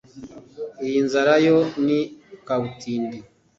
[0.85, 1.99] Iyi nzara yo ni
[2.47, 3.17] kabutindi